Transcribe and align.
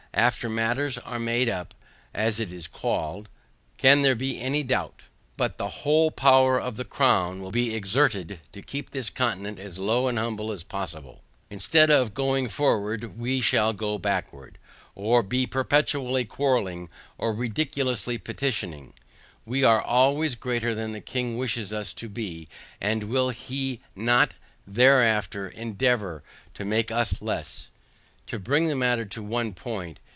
After 0.13 0.49
matters 0.49 0.97
are 0.97 1.19
made 1.19 1.47
up 1.47 1.73
(as 2.13 2.37
it 2.37 2.51
is 2.51 2.67
called) 2.67 3.29
can 3.77 4.01
there 4.01 4.13
be 4.13 4.41
any 4.41 4.61
doubt, 4.61 5.03
but 5.37 5.57
the 5.57 5.69
whole 5.69 6.11
power 6.11 6.59
of 6.59 6.75
the 6.75 6.83
crown 6.83 7.41
will 7.41 7.49
be 7.49 7.73
exerted, 7.73 8.41
to 8.51 8.61
keep 8.61 8.91
this 8.91 9.09
continent 9.09 9.57
as 9.57 9.79
low 9.79 10.09
and 10.09 10.19
humble 10.19 10.51
as 10.51 10.63
possible? 10.63 11.23
Instead 11.49 11.89
of 11.89 12.13
going 12.13 12.49
forward 12.49 13.17
we 13.17 13.39
shall 13.39 13.71
go 13.71 13.97
backward, 13.97 14.57
or 14.95 15.23
be 15.23 15.47
perpetually 15.47 16.25
quarrelling 16.25 16.89
or 17.17 17.33
ridiculously 17.33 18.17
petitioning. 18.17 18.93
We 19.45 19.63
are 19.63 19.81
already 19.81 20.35
greater 20.35 20.75
than 20.75 20.91
the 20.91 20.99
king 21.01 21.37
wishes 21.37 21.71
us 21.71 21.93
to 21.93 22.09
be, 22.09 22.49
and 22.81 23.05
will 23.05 23.29
he 23.29 23.79
not 23.95 24.33
hereafter 24.71 25.47
endeavour 25.47 26.21
to 26.55 26.65
make 26.65 26.91
us 26.91 27.21
less? 27.21 27.69
To 28.27 28.37
bring 28.39 28.69
the 28.69 28.75
matter 28.75 29.03
to 29.03 29.21
one 29.21 29.53
point. 29.53 29.99